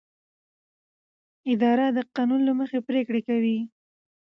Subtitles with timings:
[1.51, 3.57] اداره د قانون له مخې پریکړه کوي.